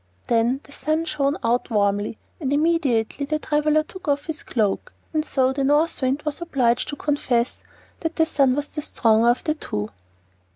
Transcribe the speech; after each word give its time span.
Then 0.25 0.61
the 0.63 0.71
Sun 0.71 1.05
shined 1.05 1.37
out 1.43 1.69
warmly, 1.69 2.17
and 2.39 2.51
immediately 2.51 3.23
the 3.27 3.37
traveler 3.37 3.83
took 3.83 4.07
off 4.07 4.25
his 4.25 4.41
cloak. 4.41 4.91
And 5.13 5.23
so 5.23 5.53
the 5.53 5.63
North 5.63 6.01
Wind 6.01 6.23
was 6.25 6.41
obliged 6.41 6.87
to 6.89 6.95
confess 6.95 7.61
that 7.99 8.15
the 8.15 8.25
Sun 8.25 8.55
was 8.55 8.69
the 8.69 8.81
stronger 8.81 9.29
of 9.29 9.43
the 9.43 9.53
two. 9.53 9.91